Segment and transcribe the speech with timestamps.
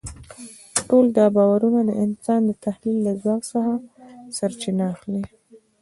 [0.87, 3.73] ټول دا باورونه د انسان د تخیل له ځواک څخه
[4.37, 5.23] سرچینه اخلي.